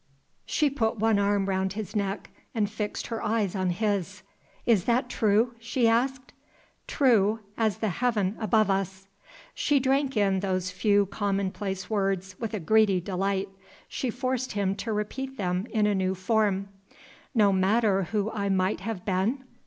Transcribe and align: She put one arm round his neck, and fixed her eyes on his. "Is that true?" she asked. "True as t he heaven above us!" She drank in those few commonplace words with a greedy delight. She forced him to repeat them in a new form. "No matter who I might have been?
She 0.47 0.71
put 0.71 0.97
one 0.97 1.19
arm 1.19 1.45
round 1.47 1.73
his 1.73 1.95
neck, 1.95 2.31
and 2.55 2.67
fixed 2.67 3.05
her 3.05 3.21
eyes 3.21 3.55
on 3.55 3.69
his. 3.69 4.23
"Is 4.65 4.85
that 4.85 5.09
true?" 5.11 5.53
she 5.59 5.87
asked. 5.87 6.33
"True 6.87 7.41
as 7.55 7.77
t 7.77 7.85
he 7.85 7.93
heaven 7.93 8.35
above 8.39 8.71
us!" 8.71 9.05
She 9.53 9.79
drank 9.79 10.17
in 10.17 10.39
those 10.39 10.71
few 10.71 11.05
commonplace 11.05 11.87
words 11.87 12.35
with 12.39 12.55
a 12.55 12.59
greedy 12.59 12.99
delight. 12.99 13.49
She 13.87 14.09
forced 14.09 14.53
him 14.53 14.73
to 14.77 14.91
repeat 14.91 15.37
them 15.37 15.67
in 15.69 15.85
a 15.85 15.93
new 15.93 16.15
form. 16.15 16.69
"No 17.35 17.53
matter 17.53 18.05
who 18.05 18.31
I 18.31 18.49
might 18.49 18.79
have 18.79 19.05
been? 19.05 19.43